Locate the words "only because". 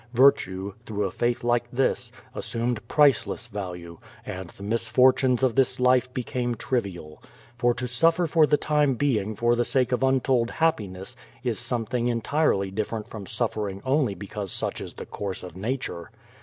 13.85-14.51